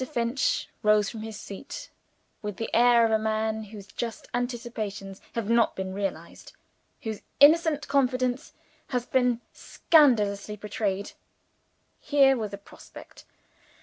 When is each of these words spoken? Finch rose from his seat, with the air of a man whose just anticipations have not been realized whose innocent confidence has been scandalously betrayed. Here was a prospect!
Finch 0.01 0.67
rose 0.81 1.11
from 1.11 1.21
his 1.21 1.39
seat, 1.39 1.91
with 2.41 2.57
the 2.57 2.73
air 2.73 3.05
of 3.05 3.11
a 3.11 3.19
man 3.19 3.65
whose 3.65 3.85
just 3.85 4.27
anticipations 4.33 5.21
have 5.35 5.47
not 5.47 5.75
been 5.75 5.93
realized 5.93 6.53
whose 7.03 7.21
innocent 7.39 7.87
confidence 7.87 8.51
has 8.87 9.05
been 9.05 9.41
scandalously 9.53 10.55
betrayed. 10.55 11.11
Here 11.99 12.35
was 12.35 12.51
a 12.51 12.57
prospect! 12.57 13.25